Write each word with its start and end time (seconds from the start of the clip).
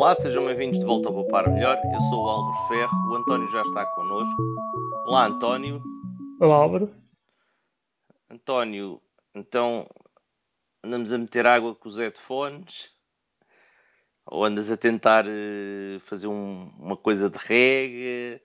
Olá, 0.00 0.14
sejam 0.14 0.46
bem-vindos 0.46 0.78
de 0.78 0.86
volta 0.86 1.10
ao 1.10 1.14
Poupar 1.14 1.46
Melhor. 1.50 1.78
Eu 1.92 2.00
sou 2.08 2.24
o 2.24 2.26
Álvaro 2.26 2.68
Ferro, 2.68 3.10
o 3.10 3.16
António 3.16 3.46
já 3.48 3.60
está 3.60 3.84
connosco. 3.84 4.34
Olá, 5.04 5.26
António. 5.26 5.82
Olá, 6.40 6.56
Álvaro. 6.56 6.90
António, 8.30 8.98
então 9.34 9.86
andamos 10.82 11.12
a 11.12 11.18
meter 11.18 11.46
água 11.46 11.74
com 11.74 11.86
os 11.86 11.98
headphones? 11.98 12.90
Ou 14.24 14.42
andas 14.42 14.70
a 14.70 14.76
tentar 14.78 15.26
uh, 15.26 16.00
fazer 16.06 16.28
um, 16.28 16.72
uma 16.78 16.96
coisa 16.96 17.28
de 17.28 17.36
reggae? 17.36 18.40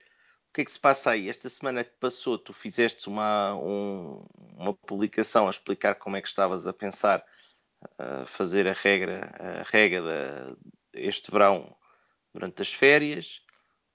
O 0.50 0.52
que 0.52 0.60
é 0.60 0.64
que 0.66 0.72
se 0.72 0.78
passa 0.78 1.12
aí? 1.12 1.26
Esta 1.26 1.48
semana 1.48 1.82
que 1.82 1.96
passou, 1.98 2.36
tu 2.36 2.52
fizeste 2.52 3.08
uma, 3.08 3.54
um, 3.54 4.26
uma 4.58 4.74
publicação 4.74 5.46
a 5.46 5.50
explicar 5.50 5.94
como 5.94 6.16
é 6.16 6.20
que 6.20 6.28
estavas 6.28 6.66
a 6.66 6.72
pensar 6.74 7.24
a 7.98 8.26
fazer 8.26 8.68
a 8.68 8.72
regra, 8.72 9.32
a 9.38 9.62
regra 9.62 10.02
da, 10.02 10.56
este 10.96 11.30
verão 11.30 11.74
durante 12.32 12.62
as 12.62 12.72
férias, 12.72 13.40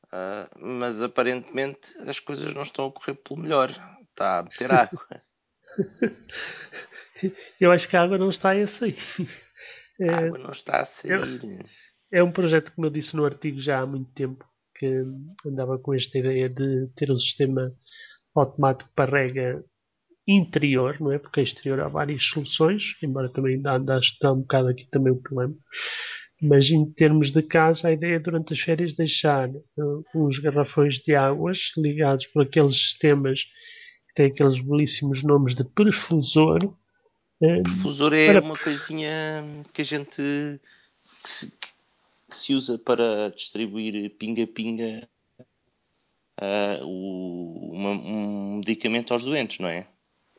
uh, 0.08 0.60
mas 0.60 1.02
aparentemente 1.02 1.98
as 2.08 2.20
coisas 2.20 2.54
não 2.54 2.62
estão 2.64 2.88
a 2.88 2.92
correr 2.92 3.16
pelo 3.16 3.40
melhor. 3.40 3.70
Está 4.10 4.40
a 4.40 4.44
meter 4.44 4.72
água. 4.74 5.06
Eu 7.60 7.72
acho 7.72 7.88
que 7.88 7.96
a 7.96 8.02
água 8.02 8.18
não 8.18 8.30
está 8.30 8.52
a 8.52 8.68
sair. 8.68 8.98
A 10.02 10.18
água 10.18 10.38
não 10.38 10.52
está 10.52 10.82
a 10.82 10.86
sair. 10.86 11.42
É, 12.12 12.20
é 12.20 12.24
um 12.24 12.32
projeto, 12.32 12.74
como 12.74 12.88
eu 12.88 12.92
disse 12.92 13.16
no 13.16 13.26
artigo 13.26 13.60
já 13.60 13.80
há 13.80 13.86
muito 13.86 14.12
tempo, 14.12 14.46
que 14.76 15.04
andava 15.46 15.78
com 15.78 15.94
esta 15.94 16.18
ideia 16.18 16.50
de 16.50 16.88
ter 16.96 17.12
um 17.12 17.20
sistema 17.20 17.72
automático 18.36 18.90
para 18.96 19.12
rega 19.12 19.64
interior, 20.28 21.00
não 21.00 21.12
é? 21.12 21.20
Porque 21.20 21.42
exterior 21.42 21.80
há 21.82 21.88
várias 21.88 22.24
soluções, 22.24 22.96
embora 23.04 23.32
também 23.32 23.62
anda 23.66 23.96
a 23.96 24.00
estudar 24.00 24.34
um 24.34 24.42
bocado 24.42 24.70
aqui 24.70 24.90
também 24.90 25.14
o 25.14 25.22
problema. 25.22 25.56
Mas 26.42 26.72
em 26.72 26.84
termos 26.92 27.30
de 27.30 27.44
casa, 27.44 27.88
a 27.88 27.92
ideia 27.92 28.16
é 28.16 28.20
durante 28.20 28.54
as 28.54 28.60
férias 28.60 28.94
deixar 28.94 29.48
uh, 29.50 30.04
uns 30.16 30.40
garrafões 30.40 30.96
de 30.96 31.14
águas 31.14 31.72
ligados 31.78 32.26
por 32.28 32.44
aqueles 32.44 32.76
sistemas 32.76 33.44
que 34.08 34.16
têm 34.16 34.26
aqueles 34.26 34.60
belíssimos 34.60 35.24
nomes 35.24 35.54
de 35.54 35.64
perfusor. 35.64 36.64
Uh, 36.64 37.64
perfusor 37.64 38.14
é 38.14 38.28
para... 38.28 38.42
uma 38.42 38.58
coisinha 38.58 39.46
que 39.72 39.82
a 39.82 39.86
gente 39.86 40.16
que 41.24 41.30
se, 41.30 41.52
que 41.52 42.36
se 42.36 42.54
usa 42.56 42.80
para 42.80 43.30
distribuir 43.30 44.10
pinga-pinga 44.18 45.08
uh, 46.42 46.86
um 46.86 48.56
medicamento 48.58 49.14
aos 49.14 49.24
doentes, 49.24 49.60
não 49.60 49.70
é? 49.70 49.86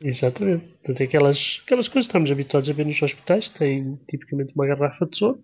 Exatamente. 0.01 0.65
Portanto, 0.65 0.99
é 0.99 1.03
aquelas, 1.05 1.61
aquelas 1.63 1.87
coisas 1.87 2.07
que 2.07 2.11
estamos 2.11 2.29
habituados 2.29 2.69
a 2.69 2.73
ver 2.73 2.85
nos 2.85 3.01
hospitais, 3.01 3.47
tem 3.47 3.97
tipicamente 4.09 4.53
uma 4.53 4.67
garrafa 4.67 5.05
de 5.05 5.17
soro, 5.17 5.41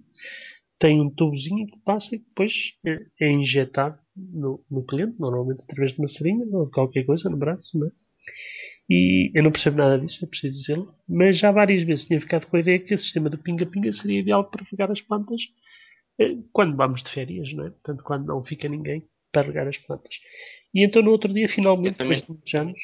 tem 0.80 1.02
um 1.02 1.10
tubozinho 1.10 1.68
que 1.68 1.78
passa 1.80 2.16
e 2.16 2.20
depois 2.20 2.74
é, 2.86 3.00
é 3.22 3.32
injetado 3.32 4.00
no, 4.16 4.64
no, 4.72 4.84
cliente, 4.84 5.20
normalmente 5.20 5.64
através 5.64 5.92
de 5.92 6.00
uma 6.00 6.08
seringa 6.08 6.46
ou 6.58 6.64
de 6.64 6.72
qualquer 6.72 7.06
coisa 7.06 7.30
no 7.30 7.38
braço, 7.38 7.78
não 7.78 7.88
é? 7.88 7.92
E 8.90 9.32
eu 9.36 9.44
não 9.44 9.52
percebo 9.52 9.78
nada 9.78 10.00
disso, 10.00 10.24
é 10.24 10.28
preciso 10.28 10.58
dizê-lo, 10.58 10.96
mas 11.08 11.38
já 11.38 11.52
várias 11.52 11.84
vezes 11.84 12.06
tinha 12.06 12.20
ficado 12.20 12.48
com 12.48 12.58
a 12.58 12.60
ideia 12.60 12.80
que 12.80 12.94
o 12.94 12.98
sistema 12.98 13.30
do 13.30 13.38
pinga-pinga 13.38 13.92
seria 13.94 14.20
ideal 14.20 14.50
para 14.50 14.66
regar 14.72 14.90
as 14.90 15.02
plantas 15.02 15.44
eh, 16.20 16.38
quando 16.52 16.76
vamos 16.76 17.04
de 17.04 17.10
férias, 17.10 17.54
não 17.54 17.68
é? 17.68 17.70
Portanto, 17.70 18.04
quando 18.04 18.26
não 18.26 18.44
fica 18.44 18.68
ninguém 18.68 19.08
para 19.32 19.46
regar 19.46 19.68
as 19.68 19.78
plantas. 19.78 20.20
E 20.74 20.84
então 20.84 21.04
no 21.04 21.12
outro 21.12 21.32
dia, 21.32 21.48
finalmente, 21.48 21.98
depois 21.98 22.22
de 22.22 22.30
muitos 22.30 22.54
anos, 22.56 22.82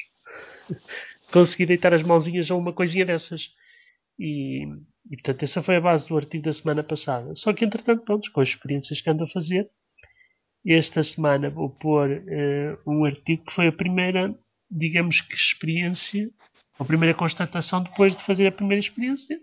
consegui 1.32 1.66
deitar 1.66 1.92
as 1.92 2.02
mãozinhas 2.02 2.50
a 2.50 2.54
uma 2.54 2.72
coisinha 2.72 3.04
dessas. 3.04 3.50
E, 4.18 4.64
e, 5.10 5.16
portanto, 5.16 5.42
essa 5.42 5.62
foi 5.62 5.76
a 5.76 5.80
base 5.80 6.08
do 6.08 6.16
artigo 6.16 6.44
da 6.44 6.52
semana 6.52 6.82
passada. 6.82 7.34
Só 7.34 7.52
que, 7.52 7.64
entretanto, 7.64 8.04
pronto, 8.04 8.30
com 8.32 8.40
as 8.40 8.50
experiências 8.50 9.00
que 9.00 9.10
ando 9.10 9.24
a 9.24 9.28
fazer, 9.28 9.70
esta 10.66 11.02
semana 11.02 11.48
vou 11.48 11.70
pôr 11.70 12.10
uh, 12.10 12.90
um 12.90 13.04
artigo 13.04 13.44
que 13.44 13.52
foi 13.52 13.68
a 13.68 13.72
primeira, 13.72 14.34
digamos 14.70 15.20
que, 15.20 15.34
experiência, 15.34 16.28
a 16.78 16.84
primeira 16.84 17.14
constatação 17.14 17.82
depois 17.82 18.16
de 18.16 18.24
fazer 18.24 18.46
a 18.46 18.52
primeira 18.52 18.80
experiência, 18.80 19.38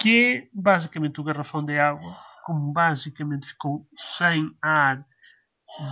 que 0.00 0.44
é 0.44 0.48
basicamente 0.52 1.20
o 1.20 1.24
garrafão 1.24 1.64
de 1.64 1.78
água, 1.78 2.12
como 2.44 2.72
basicamente 2.72 3.48
ficou 3.48 3.88
sem 3.94 4.50
ar 4.60 5.04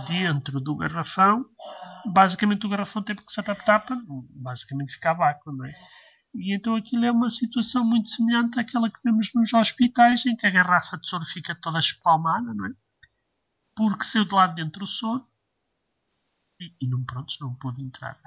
dentro 0.07 0.61
do 0.61 0.75
garrafão, 0.75 1.45
basicamente 2.05 2.65
o 2.65 2.69
garrafão 2.69 3.01
teve 3.01 3.21
que 3.25 3.31
se 3.31 3.39
adaptar 3.39 3.79
para 3.79 3.97
basicamente 4.29 4.93
ficar 4.93 5.13
vácuo, 5.13 5.51
não 5.51 5.65
é? 5.65 5.73
E 6.33 6.55
então 6.55 6.75
aquilo 6.75 7.05
é 7.05 7.11
uma 7.11 7.29
situação 7.29 7.85
muito 7.85 8.09
semelhante 8.09 8.59
àquela 8.59 8.89
que 8.89 8.99
vemos 9.03 9.31
nos 9.33 9.53
hospitais, 9.53 10.25
em 10.25 10.35
que 10.35 10.47
a 10.47 10.51
garrafa 10.51 10.97
de 10.97 11.07
soro 11.07 11.25
fica 11.25 11.55
toda 11.55 11.79
espalmada, 11.79 12.53
não 12.53 12.65
é? 12.65 12.71
Porque 13.75 14.03
saiu 14.03 14.25
de 14.25 14.33
lado 14.33 14.55
dentro 14.55 14.83
o 14.83 14.87
soro 14.87 15.25
e, 16.59 16.73
e 16.81 16.87
não, 16.87 17.03
pronto, 17.03 17.33
não 17.39 17.53
pôde 17.55 17.83
entrar. 17.83 18.19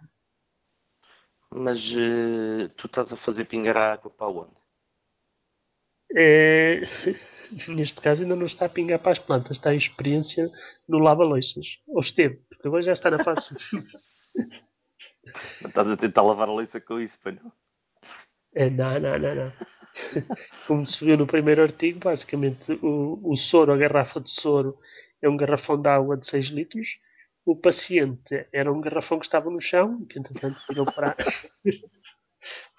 Mas 1.50 1.78
uh, 1.93 2.69
tu 2.77 2.87
estás 2.87 3.12
a 3.12 3.16
fazer 3.16 3.45
pingar 3.47 3.77
a 3.77 3.93
água 3.93 4.11
para 4.11 4.28
onde? 4.28 4.55
É... 6.15 6.83
Neste 7.69 8.00
caso 8.00 8.22
ainda 8.22 8.37
não 8.37 8.47
está 8.47 8.66
a 8.66 8.69
pingar 8.69 8.99
para 9.00 9.12
as 9.12 9.19
plantas, 9.19 9.56
está 9.56 9.75
em 9.75 9.78
experiência 9.78 10.50
no 10.89 10.99
lava-loiças. 10.99 11.81
Ou 11.87 12.00
esteve, 12.00 12.37
porque 12.49 12.66
agora 12.69 12.83
já 12.83 12.93
está 12.93 13.11
na 13.11 13.22
fase. 13.22 13.56
não 15.61 15.69
estás 15.69 15.89
a 15.89 15.97
tentar 15.97 16.22
lavar 16.22 16.49
a 16.49 16.53
louça 16.53 16.81
com 16.81 17.00
isso, 17.00 17.19
pai 17.21 17.33
não? 17.43 17.53
É, 18.56 18.71
não, 18.71 18.99
não, 18.99 19.19
não, 19.19 19.34
não. 19.34 19.53
Como 20.67 20.87
se 20.87 21.05
viu 21.05 21.19
no 21.19 21.27
primeiro 21.27 21.62
artigo, 21.62 22.00
basicamente 22.00 22.72
o, 22.83 23.21
o 23.22 23.37
soro, 23.37 23.71
a 23.71 23.77
garrafa 23.77 24.19
de 24.19 24.33
soro, 24.33 24.78
é 25.21 25.28
um 25.28 25.37
garrafão 25.37 25.81
de 25.81 25.89
água 25.91 26.17
de 26.17 26.27
6 26.27 26.47
litros. 26.47 26.99
O 27.45 27.55
paciente 27.55 28.47
era 28.50 28.72
um 28.72 28.81
garrafão 28.81 29.19
que 29.19 29.27
estava 29.27 29.50
no 29.50 29.61
chão, 29.61 30.06
que 30.06 30.19
entretanto 30.19 30.56
virou 30.71 30.87
para, 30.91 31.15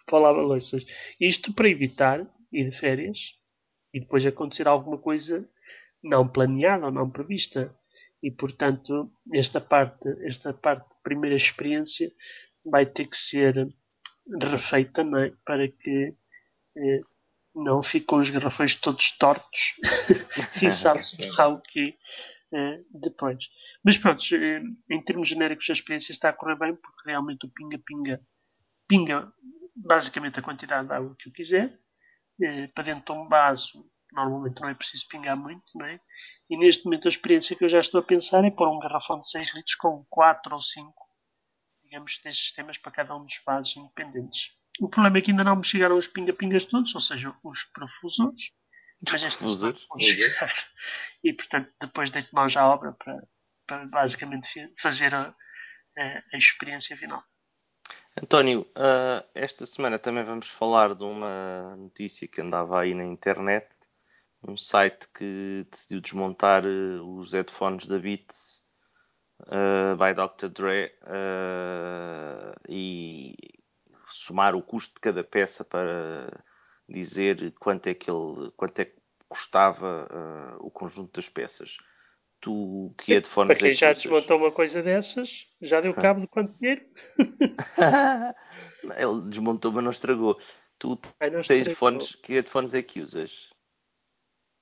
para 0.07 0.19
lava-loiças. 0.19 0.83
Isto 1.19 1.53
para 1.53 1.69
evitar 1.69 2.27
ir 2.51 2.69
de 2.69 2.75
férias 2.75 3.35
e 3.93 3.99
depois 3.99 4.25
acontecer 4.25 4.67
alguma 4.67 4.97
coisa 4.97 5.47
não 6.03 6.27
planeada 6.27 6.87
ou 6.87 6.91
não 6.91 7.07
prevista. 7.09 7.71
E 8.21 8.31
portanto, 8.31 9.11
esta 9.31 9.61
parte, 9.61 10.09
esta 10.25 10.51
parte 10.55 10.89
de 10.89 11.03
primeira 11.03 11.35
experiência 11.35 12.11
vai 12.65 12.83
ter 12.83 13.05
que 13.05 13.15
ser 13.15 13.69
refeita 14.41 15.01
é? 15.01 15.33
para 15.45 15.67
que 15.67 16.15
eh, 16.77 17.01
não 17.55 17.81
fiquem 17.81 18.19
os 18.19 18.29
garrafões 18.29 18.75
todos 18.75 19.17
tortos 19.17 19.75
e 20.61 20.71
sabe-se 20.71 21.17
lá 21.37 21.47
o 21.47 21.61
que 21.61 21.97
eh, 22.53 22.81
depois. 22.91 23.49
Mas 23.83 23.97
pronto, 23.97 24.23
eh, 24.33 24.61
em 24.89 25.01
termos 25.03 25.27
genéricos 25.27 25.69
a 25.69 25.73
experiência 25.73 26.11
está 26.11 26.29
a 26.29 26.33
correr 26.33 26.57
bem 26.57 26.75
porque 26.75 27.09
realmente 27.09 27.45
o 27.45 27.49
pinga-pinga 27.49 28.21
pinga 28.87 29.31
basicamente 29.75 30.39
a 30.39 30.43
quantidade 30.43 30.87
de 30.87 30.93
água 30.93 31.15
que 31.19 31.29
eu 31.29 31.33
quiser 31.33 31.77
eh, 32.41 32.67
para 32.67 32.85
dentro 32.85 33.13
de 33.13 33.19
um 33.19 33.27
vaso 33.27 33.85
normalmente 34.13 34.61
não 34.61 34.69
é 34.69 34.73
preciso 34.73 35.07
pingar 35.09 35.35
muito, 35.35 35.65
não 35.75 35.85
é? 35.85 35.99
E 36.49 36.57
neste 36.57 36.85
momento 36.85 37.07
a 37.07 37.09
experiência 37.09 37.55
que 37.55 37.65
eu 37.65 37.69
já 37.69 37.79
estou 37.79 37.99
a 37.99 38.03
pensar 38.03 38.43
é 38.45 38.51
pôr 38.51 38.69
um 38.69 38.79
garrafão 38.79 39.19
de 39.19 39.29
6 39.29 39.53
litros 39.53 39.75
com 39.75 40.05
4 40.09 40.55
ou 40.55 40.61
5, 40.61 40.93
digamos, 41.97 42.19
destes 42.23 42.45
sistemas 42.45 42.77
para 42.77 42.91
cada 42.91 43.15
um 43.15 43.25
dos 43.25 43.41
vasos 43.45 43.75
independentes. 43.75 44.51
O 44.79 44.87
problema 44.87 45.17
é 45.17 45.21
que 45.21 45.31
ainda 45.31 45.43
não 45.43 45.55
me 45.55 45.65
chegaram 45.65 45.97
os 45.97 46.07
pinga-pingas 46.07 46.65
todos, 46.65 46.93
ou 46.93 47.01
seja, 47.01 47.35
os 47.43 47.63
profusores. 47.73 48.51
Mas 49.11 49.21
profusores? 49.21 49.85
E 51.23 51.33
portanto, 51.33 51.71
depois 51.81 52.11
deito 52.11 52.33
mãos 52.33 52.55
à 52.55 52.67
obra 52.67 52.93
para, 52.93 53.27
para 53.65 53.85
basicamente 53.87 54.71
fazer 54.79 55.13
a, 55.13 55.35
a, 55.97 56.23
a 56.33 56.37
experiência 56.37 56.95
final. 56.95 57.23
António, 58.21 58.61
uh, 58.61 59.27
esta 59.33 59.65
semana 59.65 59.97
também 59.99 60.23
vamos 60.23 60.47
falar 60.47 60.93
de 60.95 61.03
uma 61.03 61.75
notícia 61.75 62.27
que 62.27 62.39
andava 62.39 62.81
aí 62.81 62.93
na 62.93 63.03
internet, 63.03 63.67
um 64.47 64.55
site 64.55 65.07
que 65.09 65.67
decidiu 65.71 65.99
desmontar 65.99 66.63
uh, 66.65 67.17
os 67.17 67.33
headphones 67.33 67.87
da 67.87 67.97
Beats 67.97 68.66
uh, 69.41 69.95
by 69.97 70.13
Dr. 70.13 70.47
Dre 70.49 70.93
e 72.67 73.35
somar 74.09 74.55
o 74.55 74.61
custo 74.61 74.95
de 74.95 75.01
cada 75.01 75.23
peça 75.23 75.63
para 75.63 76.43
dizer 76.87 77.53
quanto 77.59 77.87
é 77.87 77.93
que 77.93 78.09
ele, 78.09 78.51
quanto 78.55 78.79
é 78.79 78.85
que 78.85 78.95
custava 79.27 80.07
o 80.59 80.71
conjunto 80.71 81.13
das 81.13 81.29
peças. 81.29 81.77
Tu 82.39 82.93
que 82.97 83.13
headphones 83.13 83.47
Para 83.47 83.57
quem 83.57 83.69
é 83.69 83.73
já 83.73 83.93
desmontou 83.93 84.37
uma 84.37 84.51
coisa 84.51 84.81
dessas, 84.83 85.47
já 85.59 85.81
deu 85.81 85.93
cabo 85.93 86.21
de 86.21 86.27
quanto 86.27 86.57
dinheiro? 86.59 86.85
Ele 88.95 89.21
desmontou, 89.27 89.71
mas 89.71 89.83
não 89.83 89.91
estragou. 89.91 90.37
Tu 90.77 90.99
Ai, 91.19 91.31
não 91.31 91.41
tens 91.41 91.65
headphones, 91.65 92.15
que 92.15 92.33
headphones 92.33 92.73
é 92.75 92.83
que 92.83 93.01
usas? 93.01 93.49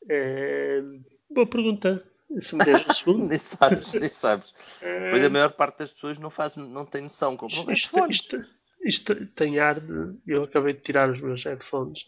É... 0.10 0.82
Boa 1.30 1.48
pergunta. 1.48 2.10
Me 2.30 2.38
um 2.38 2.42
segundo. 2.94 3.28
nem 3.28 3.38
sabes, 3.38 3.94
nem 3.94 4.10
sabes. 4.10 4.54
É... 4.82 5.12
Pois 5.12 5.24
a 5.24 5.30
maior 5.30 5.52
parte 5.54 5.80
das 5.80 5.92
pessoas 5.92 6.18
não, 6.18 6.30
faz, 6.30 6.56
não 6.56 6.86
tem 6.86 7.02
noção. 7.02 7.38
Compram 7.38 7.62
isto. 7.72 7.72
Isto, 7.72 8.08
isto, 8.10 8.46
isto, 8.84 9.26
tem 9.28 9.60
ar 9.60 9.80
de. 9.80 10.18
Eu 10.28 10.44
acabei 10.44 10.74
de 10.74 10.82
tirar 10.82 11.10
os 11.10 11.22
meus 11.22 11.44
headphones, 11.44 12.06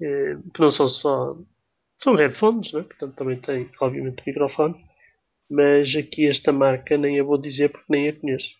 é? 0.00 0.36
que 0.54 0.60
não 0.60 0.70
são 0.70 0.88
só 0.88 1.36
São 1.96 2.14
headphones, 2.14 2.72
né? 2.72 2.82
portanto 2.82 3.14
também 3.14 3.38
tem, 3.40 3.70
obviamente, 3.80 4.22
microfone. 4.26 4.88
Mas 5.50 5.96
aqui 5.96 6.28
esta 6.28 6.52
marca 6.52 6.96
nem 6.96 7.18
a 7.18 7.24
vou 7.24 7.36
dizer 7.36 7.70
porque 7.70 7.86
nem 7.88 8.08
a 8.08 8.12
conheço. 8.12 8.54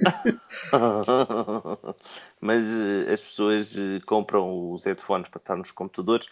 mas 2.40 2.64
uh, 2.66 3.12
as 3.12 3.20
pessoas 3.22 3.76
uh, 3.76 4.00
compram 4.04 4.72
os 4.72 4.84
headphones 4.84 5.28
para 5.28 5.38
estar 5.38 5.54
nos 5.56 5.70
computadores, 5.70 6.28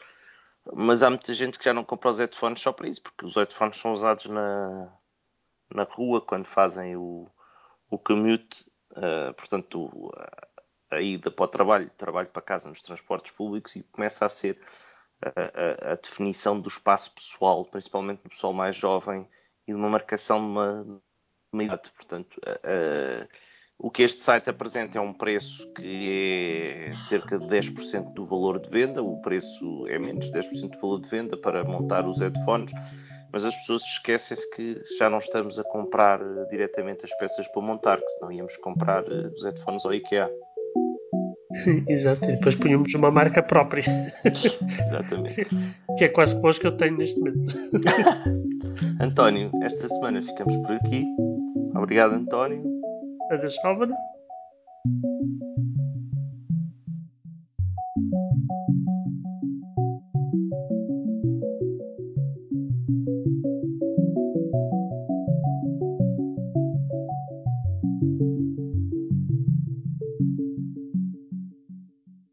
mas 0.73 1.03
há 1.03 1.11
muita 1.11 1.33
gente 1.35 1.59
que 1.59 1.65
já 1.65 1.75
não 1.75 1.85
compra 1.85 2.11
os 2.11 2.19
headphones 2.19 2.61
só 2.61 2.73
para 2.73 2.89
isso, 2.89 3.03
porque 3.03 3.25
os 3.25 3.35
headphones 3.35 3.77
são 3.77 3.93
usados 3.93 4.27
na, 4.27 4.93
na 5.75 5.83
rua 5.85 6.21
quando 6.21 6.47
fazem 6.47 6.97
o, 6.97 7.29
o 7.91 7.99
commute, 7.99 8.65
uh, 8.93 9.35
portanto, 9.35 10.13
a, 10.91 10.97
a 10.97 11.01
ida 11.01 11.31
para 11.31 11.45
o 11.45 11.49
trabalho, 11.49 11.91
trabalho 11.95 12.29
para 12.29 12.43
casa 12.43 12.69
nos 12.69 12.83
transportes 12.83 13.33
públicos 13.33 13.75
e 13.77 13.83
começa 13.83 14.25
a 14.25 14.29
ser 14.29 14.61
a, 15.21 15.89
a, 15.89 15.93
a 15.93 15.97
definição 15.97 16.61
do 16.61 16.69
espaço 16.69 17.13
pessoal, 17.13 17.65
principalmente 17.65 18.23
do 18.23 18.29
pessoal 18.29 18.53
mais 18.53 18.77
jovem 18.77 19.29
e 19.67 19.73
de 19.73 19.79
uma 19.79 19.89
marcação 19.89 20.39
de 20.39 20.47
uma, 20.47 21.03
uma 21.53 21.65
idade. 21.65 21.91
Portanto, 21.91 22.37
uh, 22.39 23.29
o 23.79 23.91
que 23.91 24.03
este 24.03 24.23
site 24.23 24.49
apresenta 24.49 24.99
é 24.99 25.01
um 25.01 25.13
preço 25.13 25.69
que 25.73 26.87
é 26.87 26.91
cerca 26.91 27.39
de 27.39 27.47
10% 27.47 28.13
do 28.13 28.25
valor 28.25 28.61
de 28.61 28.71
venda, 28.71 29.03
o 29.03 29.21
preço 29.21 29.87
é 29.89 29.99
menos 29.99 30.31
de 30.31 30.33
10% 30.33 30.71
do 30.71 30.81
valor 30.81 31.01
de 31.01 31.09
venda 31.09 31.37
para 31.37 31.65
montar 31.65 32.07
os 32.07 32.21
headphones, 32.21 32.73
mas 33.33 33.45
as 33.45 33.57
pessoas 33.57 33.83
esquecem-se 33.83 34.49
que 34.51 34.81
já 34.99 35.09
não 35.09 35.19
estamos 35.19 35.59
a 35.59 35.65
comprar 35.65 36.23
uh, 36.23 36.47
diretamente 36.51 37.05
as 37.05 37.17
peças 37.17 37.49
para 37.49 37.63
montar, 37.63 37.99
que 37.99 38.09
senão 38.11 38.31
íamos 38.31 38.57
comprar 38.59 39.03
uh, 39.05 39.33
os 39.33 39.43
headphones 39.43 39.85
ao 39.85 39.95
IKEA. 39.95 40.31
Exato, 41.89 42.25
e 42.31 42.33
depois 42.33 42.55
punhamos 42.55 42.95
uma 42.95 43.11
marca 43.11 43.43
própria. 43.43 43.85
Exatamente. 44.25 45.47
que 45.99 46.05
é 46.05 46.09
quase 46.09 46.35
como 46.37 46.49
os 46.49 46.59
que 46.59 46.67
eu 46.67 46.77
tenho 46.77 46.97
neste 46.97 47.19
momento. 47.19 47.51
António, 49.01 49.51
esta 49.63 49.89
semana 49.89 50.23
ficamos 50.23 50.57
por 50.59 50.73
aqui. 50.73 51.05
Obrigado, 51.75 52.15
António. 52.15 52.72
discovered 53.39 53.91